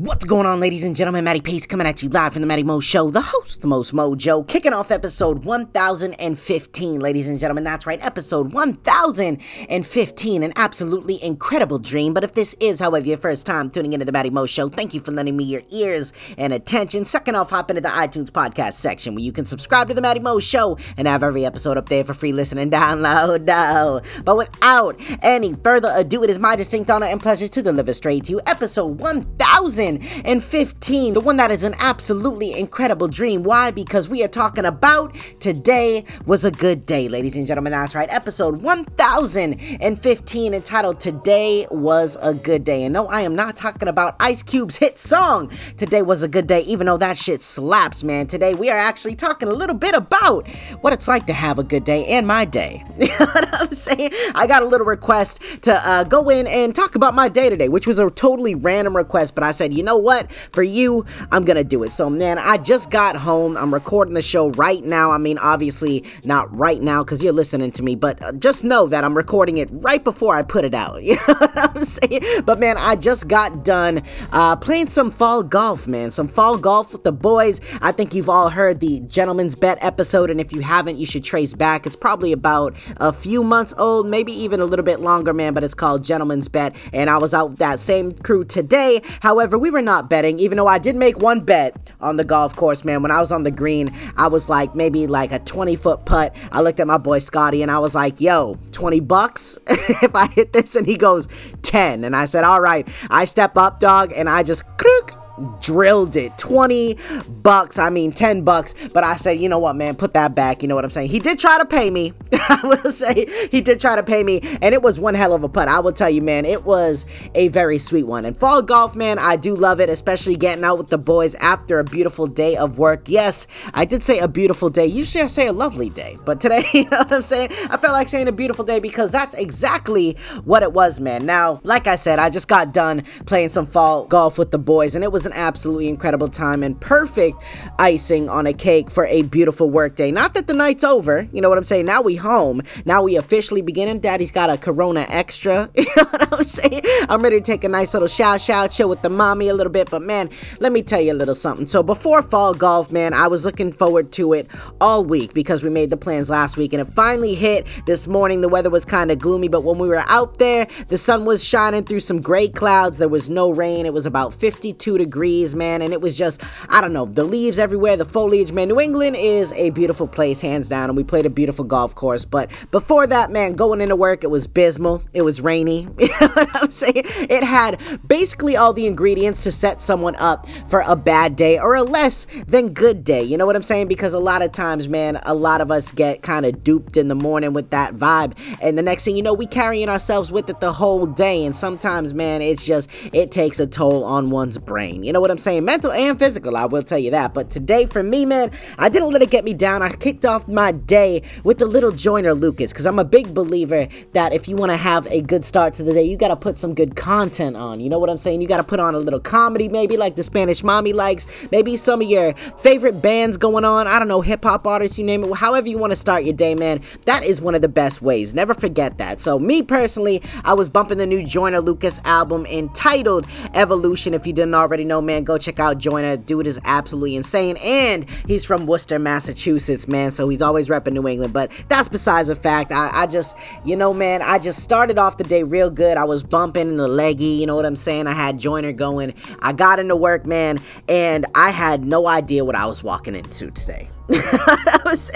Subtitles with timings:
[0.00, 1.24] What's going on, ladies and gentlemen?
[1.24, 3.92] Matty Pace coming at you live from the Matty Mo Show, the host, the most
[3.92, 7.64] mojo, kicking off episode 1015, ladies and gentlemen.
[7.64, 12.14] That's right, episode 1015, an absolutely incredible dream.
[12.14, 14.94] But if this is, however, your first time tuning into the Matty Mo Show, thank
[14.94, 17.04] you for lending me your ears and attention.
[17.04, 20.20] Second off, hop into the iTunes podcast section where you can subscribe to the Matty
[20.20, 23.44] Mo Show and have every episode up there for free listening download.
[23.44, 24.00] No.
[24.24, 28.24] But without any further ado, it is my distinct honor and pleasure to deliver straight
[28.24, 33.42] to you episode 1000 and 15, the one that is an absolutely incredible dream.
[33.42, 33.70] Why?
[33.70, 37.72] Because we are talking about today was a good day, ladies and gentlemen.
[37.72, 42.84] That's right, episode 1015 entitled Today Was a Good Day.
[42.84, 46.46] And no, I am not talking about Ice Cube's hit song, Today Was a Good
[46.46, 48.26] Day, even though that shit slaps, man.
[48.26, 50.48] Today we are actually talking a little bit about
[50.80, 52.84] what it's like to have a good day and my day.
[52.98, 54.10] you know what I'm saying?
[54.34, 57.68] I got a little request to uh, go in and talk about my day today,
[57.68, 60.30] which was a totally random request, but I said, you know what?
[60.52, 61.92] For you, I'm gonna do it.
[61.92, 63.56] So, man, I just got home.
[63.56, 65.10] I'm recording the show right now.
[65.10, 68.86] I mean, obviously, not right now because you're listening to me, but uh, just know
[68.88, 71.00] that I'm recording it right before I put it out.
[71.10, 72.42] You know what I'm saying?
[72.44, 76.10] But, man, I just got done uh, playing some fall golf, man.
[76.10, 77.60] Some fall golf with the boys.
[77.80, 81.24] I think you've all heard the Gentleman's Bet episode, and if you haven't, you should
[81.24, 81.86] trace back.
[81.86, 85.64] It's probably about a few months old, maybe even a little bit longer, man, but
[85.64, 89.00] it's called Gentleman's Bet, and I was out with that same crew today.
[89.20, 92.56] However, we were not betting, even though I did make one bet on the golf
[92.56, 93.02] course, man.
[93.02, 96.34] When I was on the green, I was like maybe like a 20 foot putt.
[96.52, 100.26] I looked at my boy Scotty and I was like, yo, 20 bucks if I
[100.28, 100.76] hit this?
[100.76, 101.28] And he goes,
[101.62, 102.04] 10.
[102.04, 102.88] And I said, all right.
[103.10, 105.16] I step up, dog, and I just crook
[105.60, 106.36] drilled it.
[106.38, 106.96] 20
[107.42, 108.74] bucks i mean 10 bucks.
[108.92, 109.96] But i said you know what man?
[109.96, 110.62] Put that back.
[110.62, 111.10] You know what i'm saying?
[111.10, 112.12] He did try to pay me.
[112.32, 115.42] I will say he did try to pay me and it was one hell of
[115.42, 115.68] a putt.
[115.68, 118.24] I will tell you man it was a very sweet one.
[118.24, 121.78] And fall golf man i do love it especially getting out with the boys after
[121.78, 123.08] a beautiful day of work.
[123.08, 124.86] Yes i did say a beautiful day.
[124.86, 126.18] Usually i say a lovely day.
[126.24, 127.50] But today you know what i'm saying?
[127.70, 131.26] I felt like saying a beautiful day because that's exactly what it was man.
[131.26, 134.94] Now like i said i just got done playing some fall golf with the boys
[134.94, 137.42] and it was an absolutely incredible time and perfect
[137.78, 140.10] icing on a cake for a beautiful work day.
[140.10, 141.86] Not that the night's over, you know what I'm saying?
[141.86, 142.62] Now we home.
[142.84, 144.00] Now we officially beginning.
[144.00, 145.70] Daddy's got a Corona extra.
[145.80, 146.82] You know what I'm saying?
[147.08, 149.72] I'm ready to take a nice little shout shout, chill with the mommy a little
[149.72, 149.90] bit.
[149.90, 150.30] But man,
[150.60, 151.66] let me tell you a little something.
[151.66, 154.46] So before fall golf, man, I was looking forward to it
[154.80, 158.40] all week because we made the plans last week and it finally hit this morning.
[158.40, 161.42] The weather was kind of gloomy, but when we were out there, the sun was
[161.42, 162.98] shining through some gray clouds.
[162.98, 163.86] There was no rain.
[163.86, 167.24] It was about 52 degrees degrees, man, and it was just, I don't know, the
[167.24, 168.68] leaves everywhere, the foliage, man.
[168.68, 172.24] New England is a beautiful place, hands down, and we played a beautiful golf course.
[172.24, 175.88] But before that, man, going into work, it was bismal, it was rainy.
[175.98, 177.02] you know what I'm saying?
[177.04, 181.74] It had basically all the ingredients to set someone up for a bad day or
[181.74, 183.22] a less than good day.
[183.22, 183.88] You know what I'm saying?
[183.88, 187.08] Because a lot of times, man, a lot of us get kind of duped in
[187.08, 190.48] the morning with that vibe, and the next thing you know, we carrying ourselves with
[190.48, 191.44] it the whole day.
[191.44, 195.04] And sometimes, man, it's just it takes a toll on one's brain.
[195.04, 195.64] You know what I'm saying?
[195.64, 197.34] Mental and physical, I will tell you that.
[197.34, 199.82] But today, for me, man, I didn't let it get me down.
[199.82, 203.88] I kicked off my day with the little Joyner Lucas because I'm a big believer
[204.12, 206.36] that if you want to have a good start to the day, you got to
[206.36, 207.80] put some good content on.
[207.80, 208.40] You know what I'm saying?
[208.40, 211.76] You got to put on a little comedy, maybe like the Spanish Mommy likes, maybe
[211.76, 213.86] some of your favorite bands going on.
[213.86, 215.34] I don't know, hip hop artists, you name it.
[215.34, 218.34] However, you want to start your day, man, that is one of the best ways.
[218.34, 219.20] Never forget that.
[219.20, 224.14] So, me personally, I was bumping the new Joyner Lucas album entitled Evolution.
[224.14, 226.16] If you didn't already know, man, go check out Joyner.
[226.16, 227.58] Dude is absolutely insane.
[227.58, 230.10] And he's from Worcester, Massachusetts, man.
[230.10, 231.34] So he's always repping New England.
[231.34, 232.72] But that's besides the fact.
[232.72, 233.36] I, I just,
[233.66, 235.98] you know, man, I just started off the day real good.
[235.98, 238.06] I was bumping in the leggy, you know what I'm saying?
[238.06, 239.12] I had Joyner going.
[239.42, 243.50] I got into work, man, and I had no idea what I was walking into
[243.50, 243.90] today.
[244.12, 245.10] I was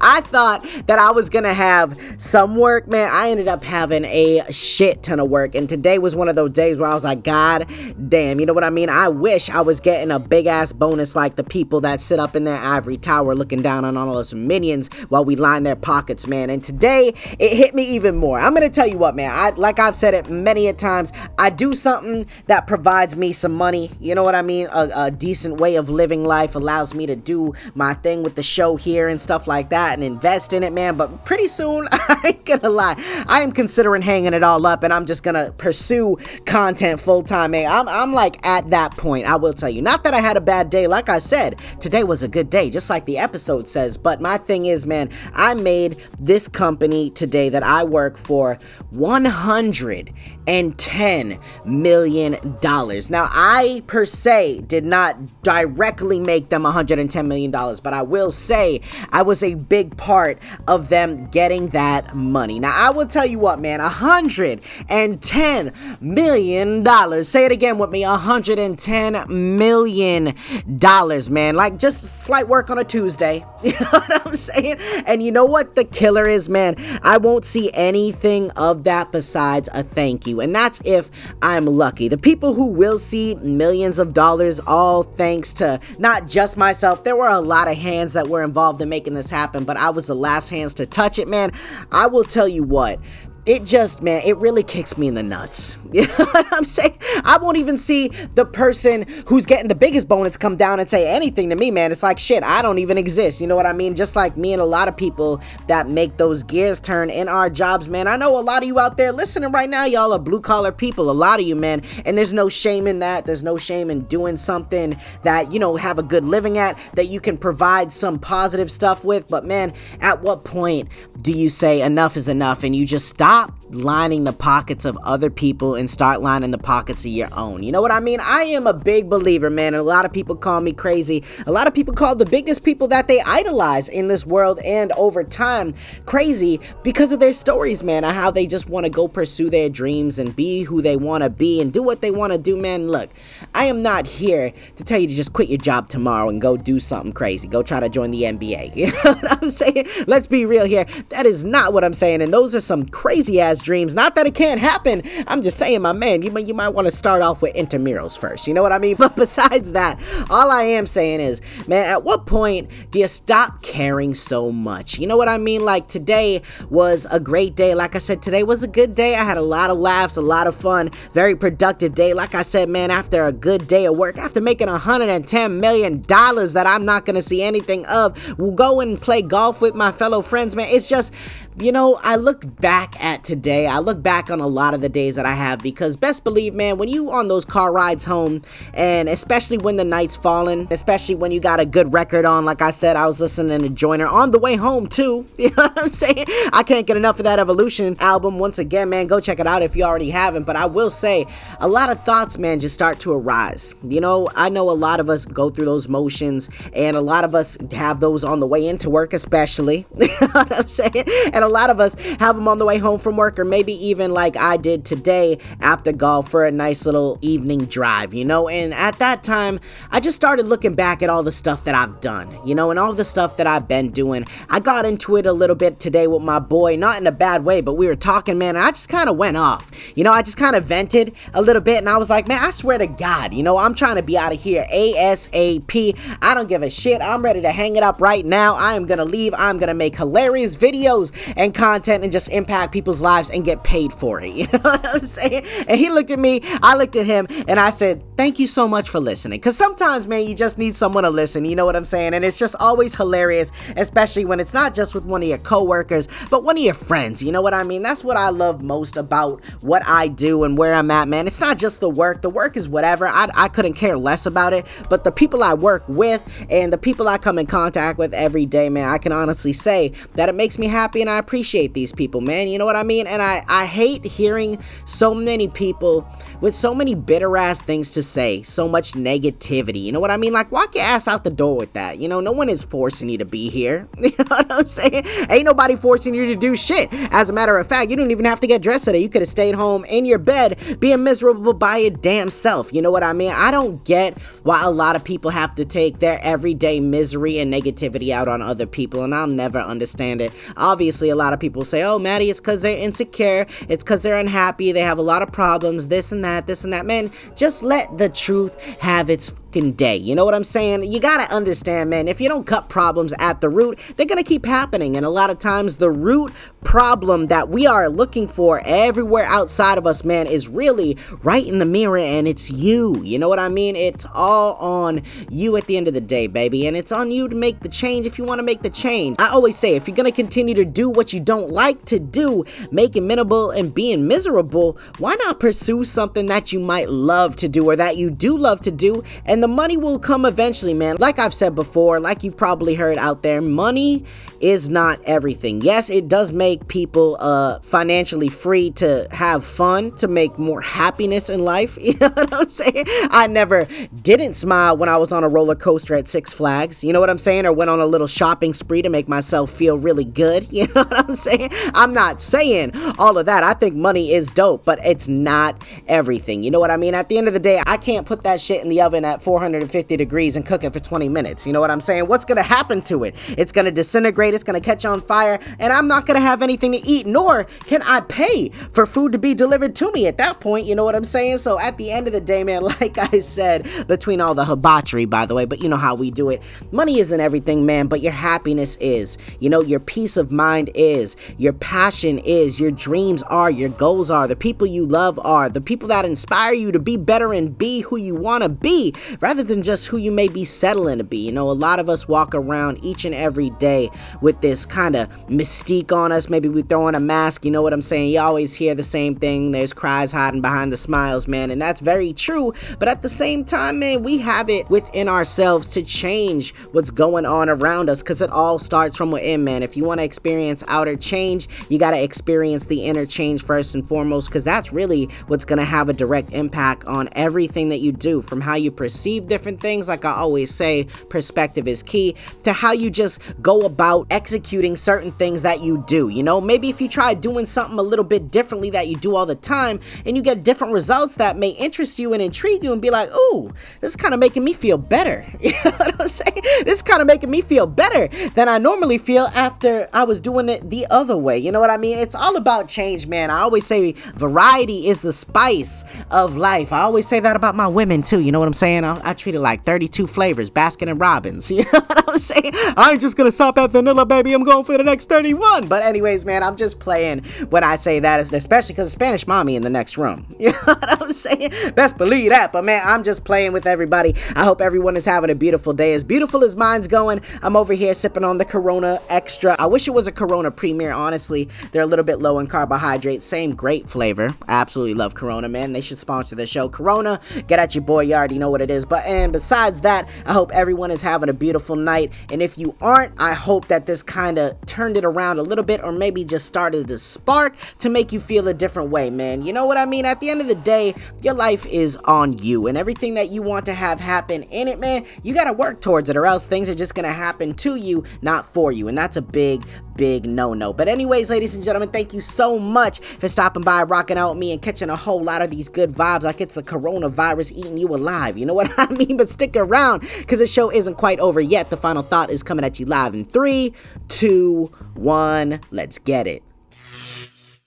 [0.00, 3.08] I thought that I was gonna have some work, man.
[3.10, 6.50] I ended up having a shit ton of work, and today was one of those
[6.50, 7.66] days where I was like, God
[8.08, 8.90] damn, you know what I mean?
[8.90, 12.36] I wish I was getting a big ass bonus like the people that sit up
[12.36, 16.26] in their ivory tower looking down on all those minions while we line their pockets,
[16.26, 16.50] man.
[16.50, 18.38] And today it hit me even more.
[18.38, 19.30] I'm gonna tell you what, man.
[19.32, 21.12] I like I've said it many a times.
[21.38, 23.90] I do something that provides me some money.
[24.00, 24.68] You know what I mean?
[24.70, 28.36] A, a decent way of living life allows me to do my thing with with
[28.36, 30.96] the show here and stuff like that and invest in it, man.
[30.96, 32.96] But pretty soon, I ain't gonna lie,
[33.28, 37.52] I am considering hanging it all up and I'm just gonna pursue content full time,
[37.52, 37.70] man.
[37.70, 39.82] I'm, I'm like at that point, I will tell you.
[39.82, 42.70] Not that I had a bad day, like I said, today was a good day,
[42.70, 43.96] just like the episode says.
[43.96, 48.58] But my thing is, man, I made this company today that I work for
[48.90, 53.10] 110 million dollars.
[53.10, 58.23] Now, I per se did not directly make them 110 million dollars, but I will
[58.30, 58.80] say
[59.10, 60.38] I was a big part
[60.68, 62.58] of them getting that money.
[62.58, 67.28] Now, I will tell you what, man, 110 million dollars.
[67.28, 70.34] Say it again with me, 110 million
[70.76, 71.54] dollars, man.
[71.56, 73.44] Like just slight work on a Tuesday.
[73.64, 74.76] You know what I'm saying?
[75.06, 76.76] And you know what the killer is, man?
[77.02, 80.42] I won't see anything of that besides a thank you.
[80.42, 81.10] And that's if
[81.40, 82.08] I'm lucky.
[82.08, 87.16] The people who will see millions of dollars, all thanks to not just myself, there
[87.16, 90.06] were a lot of hands that were involved in making this happen, but I was
[90.06, 91.50] the last hands to touch it, man.
[91.90, 93.00] I will tell you what
[93.46, 95.78] it just, man, it really kicks me in the nuts.
[95.94, 96.98] You know what I'm saying?
[97.24, 101.08] I won't even see the person who's getting the biggest bonus come down and say
[101.08, 101.92] anything to me, man.
[101.92, 103.40] It's like, shit, I don't even exist.
[103.40, 103.94] You know what I mean?
[103.94, 107.48] Just like me and a lot of people that make those gears turn in our
[107.48, 108.08] jobs, man.
[108.08, 110.72] I know a lot of you out there listening right now, y'all are blue collar
[110.72, 111.82] people, a lot of you, man.
[112.04, 113.24] And there's no shame in that.
[113.24, 117.06] There's no shame in doing something that, you know, have a good living at, that
[117.06, 119.28] you can provide some positive stuff with.
[119.28, 120.88] But, man, at what point
[121.22, 123.33] do you say enough is enough and you just stop?
[123.36, 127.62] あ lining the pockets of other people and start lining the pockets of your own.
[127.62, 128.20] You know what I mean?
[128.20, 129.74] I am a big believer, man.
[129.74, 131.22] And a lot of people call me crazy.
[131.46, 134.92] A lot of people call the biggest people that they idolize in this world and
[134.92, 135.74] over time
[136.06, 139.68] crazy because of their stories, man, and how they just want to go pursue their
[139.68, 142.56] dreams and be who they want to be and do what they want to do,
[142.56, 142.88] man.
[142.88, 143.10] Look,
[143.54, 146.56] I am not here to tell you to just quit your job tomorrow and go
[146.56, 147.48] do something crazy.
[147.48, 148.72] Go try to join the NBA.
[148.84, 149.86] You know what I'm saying?
[150.06, 150.84] Let's be real here.
[151.08, 152.20] That is not what I'm saying.
[152.20, 153.94] And those are some crazy ass dreams.
[153.94, 155.02] Not that it can't happen.
[155.26, 158.16] I'm just saying, my man, you might, you might want to start off with intramurals
[158.16, 158.46] first.
[158.46, 158.96] You know what I mean?
[159.04, 160.00] But besides that,
[160.30, 164.98] all I am saying is, man, at what point do you stop caring so much?
[164.98, 165.62] You know what I mean?
[165.62, 167.74] Like today was a great day.
[167.74, 169.14] Like I said, today was a good day.
[169.14, 172.14] I had a lot of laughs, a lot of fun, very productive day.
[172.14, 176.52] Like I said, man, after a good day of work, after making 110 million dollars
[176.52, 180.22] that I'm not gonna see anything of, we'll go and play golf with my fellow
[180.22, 180.68] friends, man.
[180.70, 181.12] It's just
[181.56, 184.88] you know, I look back at today, I look back on a lot of the
[184.88, 188.42] days that I have because best believe, man, when you on those car rides home,
[188.72, 192.62] and especially when the night's falling, especially when you got a good record on, like
[192.62, 195.26] I said, I was listening to Joyner on the way home too.
[195.44, 196.24] You know what I'm saying?
[196.54, 198.38] I can't get enough of that Evolution album.
[198.38, 200.44] Once again, man, go check it out if you already haven't.
[200.44, 201.26] But I will say,
[201.60, 203.74] a lot of thoughts, man, just start to arise.
[203.82, 207.24] You know, I know a lot of us go through those motions, and a lot
[207.24, 209.86] of us have those on the way into work, especially.
[210.00, 211.04] you know what I'm saying?
[211.34, 213.72] And a lot of us have them on the way home from work, or maybe
[213.84, 218.48] even like I did today after golf for a nice little evening drive, you know?
[218.48, 219.60] And at that time,
[219.90, 222.78] I just started looking back at all the stuff that I've done, you know, and
[222.78, 224.24] all the stuff that I've been doing.
[224.50, 227.44] I got into it a little bit today with my boy, not in a bad
[227.44, 229.70] way, but we were talking, man, and I just kind of went off.
[229.94, 232.44] You know, I just kind of vented a little bit, and I was like, man,
[232.44, 235.98] I swear to God, you know, I'm trying to be out of here ASAP.
[236.22, 237.00] I don't give a shit.
[237.00, 238.54] I'm ready to hang it up right now.
[238.56, 239.34] I am gonna leave.
[239.36, 243.92] I'm gonna make hilarious videos and content and just impact people's lives and get paid
[243.92, 244.24] for it.
[244.34, 245.44] You know what I'm saying?
[245.68, 248.68] And he looked at me, I looked at him, and I said, Thank you so
[248.68, 249.40] much for listening.
[249.40, 251.44] Because sometimes, man, you just need someone to listen.
[251.44, 252.14] You know what I'm saying?
[252.14, 256.06] And it's just always hilarious, especially when it's not just with one of your coworkers,
[256.30, 257.24] but one of your friends.
[257.24, 257.82] You know what I mean?
[257.82, 261.26] That's what I love most about what I do and where I'm at, man.
[261.26, 262.22] It's not just the work.
[262.22, 263.08] The work is whatever.
[263.08, 264.64] I, I couldn't care less about it.
[264.88, 268.46] But the people I work with and the people I come in contact with every
[268.46, 271.92] day, man, I can honestly say that it makes me happy and I appreciate these
[271.92, 272.46] people, man.
[272.46, 273.08] You know what I mean?
[273.08, 276.08] And I, I hate hearing so many people
[276.40, 279.82] with so many bitter ass things to say, so much negativity.
[279.82, 280.32] You know what I mean?
[280.32, 281.98] Like, walk your ass out the door with that.
[281.98, 283.88] You know, no one is forcing you to be here.
[284.04, 285.04] You know what I'm saying?
[285.30, 286.88] Ain't nobody forcing you to do shit.
[287.10, 288.98] As a matter of fact, you didn't even have to get dressed today.
[288.98, 292.72] You could have stayed home in your bed being miserable by your damn self.
[292.72, 293.32] You know what I mean?
[293.32, 297.52] I don't get why a lot of people have to take their everyday misery and
[297.52, 300.32] negativity out on other people, and I'll never understand it.
[300.56, 304.18] Obviously, a lot of people say, oh, Matty, it's because they're insecure, it's because they're
[304.18, 306.86] unhappy, they have a lot of problems, this and that, this and that.
[306.86, 309.96] Man, just let the truth have its fucking day.
[309.96, 310.82] You know what I'm saying?
[310.82, 314.44] You gotta understand, man, if you don't cut problems at the root, they're gonna keep
[314.44, 314.96] happening.
[314.96, 316.32] And a lot of times, the root
[316.64, 321.60] problem that we are looking for everywhere outside of us, man, is really right in
[321.60, 323.00] the mirror, and it's you.
[323.04, 323.76] You know what I mean?
[323.76, 326.66] It's all on you at the end of the day, baby.
[326.66, 329.16] And it's on you to make the change if you wanna make the change.
[329.20, 332.44] I always say, if you're gonna continue to do what you don't like to do,
[332.72, 337.68] making minimal and being miserable, why not pursue something that you might love to do
[337.68, 339.04] or that you do love to do?
[339.24, 340.96] And the money will come eventually, man.
[340.98, 344.02] Like I've said before, like you've probably heard out there, money
[344.40, 345.60] is not everything.
[345.60, 351.28] Yes, it does make people uh financially free to have fun, to make more happiness
[351.28, 351.76] in life.
[351.84, 352.86] You know what I'm saying?
[353.10, 353.68] I never
[354.02, 356.82] didn't smile when I was on a roller coaster at Six Flags.
[356.82, 357.44] You know what I'm saying?
[357.44, 360.48] Or went on a little shopping spree to make myself feel really good.
[360.54, 361.50] You know what I'm saying?
[361.74, 363.42] I'm not saying all of that.
[363.44, 366.42] I think money is dope, but it's not everything.
[366.42, 366.94] You know what I mean?
[366.94, 369.20] At the end of the day, I can't put that shit in the oven at
[369.34, 371.44] 450 degrees and cook it for 20 minutes.
[371.44, 372.06] You know what I'm saying?
[372.06, 373.16] What's gonna happen to it?
[373.36, 376.78] It's gonna disintegrate, it's gonna catch on fire, and I'm not gonna have anything to
[376.86, 380.66] eat, nor can I pay for food to be delivered to me at that point.
[380.66, 381.38] You know what I'm saying?
[381.38, 385.04] So at the end of the day, man, like I said, between all the hibachi,
[385.04, 386.40] by the way, but you know how we do it.
[386.70, 389.18] Money isn't everything, man, but your happiness is.
[389.40, 391.16] You know, your peace of mind is.
[391.38, 392.60] Your passion is.
[392.60, 393.50] Your dreams are.
[393.50, 394.28] Your goals are.
[394.28, 395.50] The people you love are.
[395.50, 398.94] The people that inspire you to be better and be who you want to be
[399.24, 401.16] rather than just who you may be settling to be.
[401.16, 403.88] You know, a lot of us walk around each and every day
[404.20, 406.28] with this kind of mystique on us.
[406.28, 407.42] Maybe we throw on a mask.
[407.42, 408.10] You know what I'm saying?
[408.10, 409.52] You always hear the same thing.
[409.52, 411.50] There's cries hiding behind the smiles, man.
[411.50, 412.52] And that's very true.
[412.78, 417.24] But at the same time, man, we have it within ourselves to change what's going
[417.24, 419.62] on around us because it all starts from within, man.
[419.62, 423.74] If you want to experience outer change, you got to experience the inner change first
[423.74, 427.78] and foremost because that's really what's going to have a direct impact on everything that
[427.78, 429.88] you do from how you perceive different things.
[429.88, 435.12] Like I always say, perspective is key to how you just go about executing certain
[435.12, 436.08] things that you do.
[436.08, 439.14] You know, maybe if you try doing something a little bit differently that you do
[439.14, 442.72] all the time and you get different results that may interest you and intrigue you
[442.72, 445.24] and be like, ooh, this is kind of making me feel better.
[445.44, 446.42] You know what I'm saying?
[446.64, 450.20] This is kind of making me feel better than I normally feel after I was
[450.20, 451.36] doing it the other way.
[451.38, 451.98] You know what I mean?
[451.98, 453.30] It's all about change, man.
[453.30, 456.72] I always say variety is the spice of life.
[456.72, 458.20] I always say that about my women too.
[458.20, 458.84] You know what I'm saying?
[458.84, 461.50] I, I treat it like 32 flavors, Baskin and Robbins.
[461.64, 462.50] You know what I'm saying?
[462.76, 464.32] I ain't just gonna stop at vanilla, baby.
[464.32, 465.68] I'm going for the next 31.
[465.68, 469.62] But anyways, man, I'm just playing when I say that, especially because Spanish mommy in
[469.62, 470.26] the next room.
[470.44, 471.52] You know what I'm saying?
[471.74, 472.52] Best believe that.
[472.52, 474.14] But man, I'm just playing with everybody.
[474.36, 475.94] I hope everyone is having a beautiful day.
[475.94, 479.56] As beautiful as mine's going, I'm over here sipping on the Corona Extra.
[479.58, 481.48] I wish it was a Corona Premier, honestly.
[481.72, 483.24] They're a little bit low in carbohydrates.
[483.24, 484.34] Same great flavor.
[484.46, 485.72] I absolutely love Corona, man.
[485.72, 486.68] They should sponsor the show.
[486.68, 488.02] Corona, get at your boy.
[488.02, 488.83] You already know what it is.
[488.84, 492.12] But and besides that, I hope everyone is having a beautiful night.
[492.30, 495.64] And if you aren't, I hope that this kind of turned it around a little
[495.64, 499.42] bit or maybe just started to spark to make you feel a different way, man.
[499.42, 500.04] You know what I mean?
[500.04, 503.42] At the end of the day, your life is on you and everything that you
[503.42, 506.46] want to have happen in it, man, you got to work towards it or else
[506.46, 508.88] things are just going to happen to you, not for you.
[508.88, 509.64] And that's a big,
[509.96, 510.72] big no no.
[510.72, 514.38] But, anyways, ladies and gentlemen, thank you so much for stopping by, rocking out with
[514.38, 517.78] me, and catching a whole lot of these good vibes like it's the coronavirus eating
[517.78, 518.36] you alive.
[518.38, 519.16] You know what I mean?
[519.16, 521.70] But stick around because the show isn't quite over yet.
[521.70, 523.74] The final thought is coming at you live in three,
[524.08, 525.60] two, one.
[525.70, 526.42] Let's get it.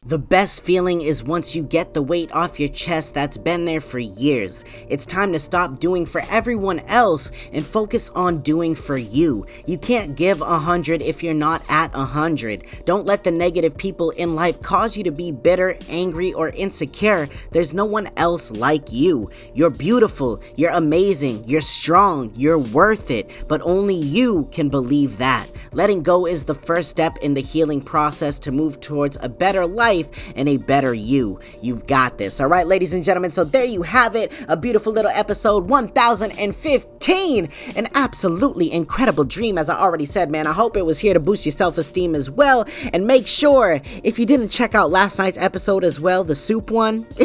[0.08, 3.82] The best feeling is once you get the weight off your chest that's been there
[3.82, 4.64] for years.
[4.88, 9.46] It's time to stop doing for everyone else and focus on doing for you.
[9.66, 12.64] You can't give a hundred if you're not at a hundred.
[12.86, 17.28] Don't let the negative people in life cause you to be bitter, angry, or insecure.
[17.52, 19.30] There's no one else like you.
[19.54, 25.50] You're beautiful, you're amazing, you're strong, you're worth it, but only you can believe that.
[25.74, 29.68] Letting go is the first step in the healing process to move towards a better
[29.68, 31.40] life life and a better you.
[31.62, 32.40] You've got this.
[32.40, 33.32] All right, ladies and gentlemen.
[33.32, 34.32] So there you have it.
[34.48, 37.50] A beautiful little episode 1015.
[37.76, 40.48] An absolutely incredible dream, as I already said, man.
[40.48, 42.66] I hope it was here to boost your self esteem as well.
[42.94, 46.72] And make sure, if you didn't check out last night's episode as well, the soup
[46.72, 47.08] one,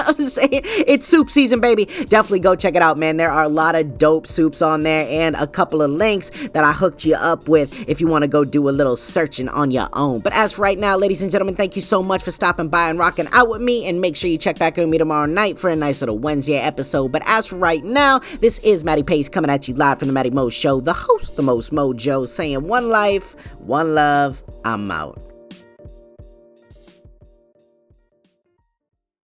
[0.00, 1.84] I'm saying it's soup season, baby.
[1.84, 3.16] Definitely go check it out, man.
[3.16, 6.64] There are a lot of dope soups on there and a couple of links that
[6.64, 9.70] I hooked you up with if you want to go do a little searching on
[9.70, 10.20] your own.
[10.20, 12.90] But as right now, ladies and gentlemen, thank you so much much for stopping by
[12.90, 13.86] and rocking out with me.
[13.86, 16.18] And make sure you check back in with me tomorrow night for a nice little
[16.18, 17.12] Wednesday episode.
[17.12, 20.14] But as for right now, this is Matty Pace coming at you live from the
[20.14, 25.29] Matty Mo Show, the host, the most mojo, saying one life, one love, I'm out.